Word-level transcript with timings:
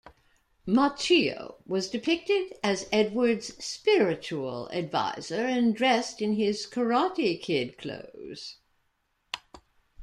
Macchio 0.65 1.57
was 1.67 1.87
depicted 1.87 2.53
as 2.63 2.89
Edwards' 2.91 3.63
"spiritual 3.63 4.65
advisor" 4.69 5.43
and 5.45 5.75
dressed 5.75 6.23
in 6.23 6.33
his 6.33 6.65
"Karate 6.65 7.39
Kid" 7.39 7.77
clothes. 7.77 8.57